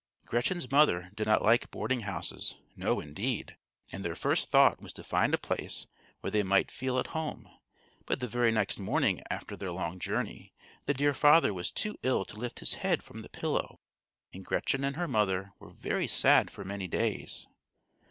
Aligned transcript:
Gretchen's 0.25 0.71
mother 0.71 1.11
did 1.13 1.27
not 1.27 1.43
like 1.43 1.69
boarding 1.69 1.99
houses 1.99 2.55
no, 2.75 2.99
indeed! 2.99 3.55
and 3.91 4.03
their 4.03 4.15
first 4.15 4.49
thought 4.49 4.81
was 4.81 4.93
to 4.93 5.03
find 5.03 5.31
a 5.31 5.37
place 5.37 5.85
where 6.21 6.31
they 6.31 6.41
might 6.41 6.71
feel 6.71 6.97
at 6.97 7.05
home; 7.13 7.47
but 8.07 8.19
the 8.19 8.27
very 8.27 8.51
next 8.51 8.79
morning 8.79 9.21
after 9.29 9.55
their 9.55 9.71
long 9.71 9.99
journey 9.99 10.55
the 10.87 10.95
dear 10.95 11.13
father 11.13 11.53
was 11.53 11.69
too 11.71 11.97
ill 12.01 12.25
to 12.25 12.37
lift 12.39 12.61
his 12.61 12.73
head 12.81 13.03
from 13.03 13.21
the 13.21 13.29
pillow, 13.29 13.79
and 14.33 14.43
Gretchen 14.43 14.83
and 14.83 14.95
her 14.95 15.07
mother 15.07 15.53
were 15.59 15.69
very 15.69 16.07
sad 16.07 16.49
for 16.49 16.63
many 16.65 16.87
days. 16.87 17.45